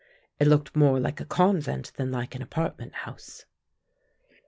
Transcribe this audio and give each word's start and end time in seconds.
It 0.39 0.47
looked 0.47 0.75
more 0.75 0.99
like 0.99 1.19
a 1.21 1.25
convent 1.25 1.91
than 1.95 2.11
like 2.11 2.33
an 2.33 2.41
apartment 2.41 2.91
house. 2.95 3.45